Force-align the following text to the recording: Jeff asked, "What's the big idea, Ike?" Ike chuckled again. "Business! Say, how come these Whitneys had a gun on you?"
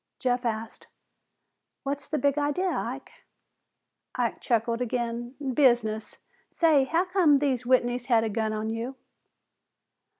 Jeff 0.17 0.45
asked, 0.47 0.87
"What's 1.83 2.07
the 2.07 2.17
big 2.17 2.35
idea, 2.35 2.71
Ike?" 2.71 3.11
Ike 4.15 4.41
chuckled 4.41 4.81
again. 4.81 5.35
"Business! 5.53 6.17
Say, 6.49 6.85
how 6.85 7.05
come 7.05 7.37
these 7.37 7.65
Whitneys 7.67 8.07
had 8.07 8.23
a 8.23 8.29
gun 8.29 8.51
on 8.51 8.71
you?" 8.71 8.95